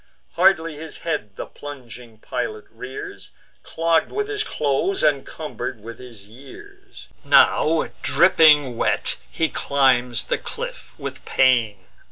[0.31, 3.29] Hardly his head the plunging pilot rears,
[3.61, 10.39] Clogg'd with his clothes, and cumber'd with his years: Now dropping wet, he climbs the
[10.39, 11.85] cliff with pain.